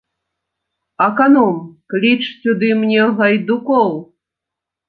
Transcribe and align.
Аканом, 1.07 1.59
кліч 1.95 2.23
сюды 2.41 2.73
мне 2.81 3.01
гайдукоў! 3.21 3.95